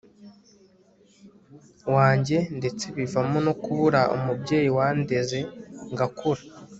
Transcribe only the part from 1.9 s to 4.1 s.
wanjye ndetse bivamo no kubura